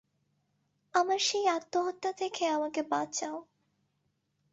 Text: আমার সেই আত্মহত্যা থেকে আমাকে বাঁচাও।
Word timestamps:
আমার 0.93 1.19
সেই 1.19 1.45
আত্মহত্যা 1.47 2.11
থেকে 2.13 2.43
আমাকে 2.47 2.81
বাঁচাও। 2.89 3.37